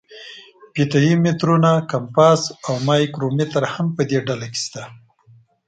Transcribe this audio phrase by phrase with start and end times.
[0.73, 4.83] فیته یي مترونه، کمپاس او مایکرومتر هم په دې ډله کې شته.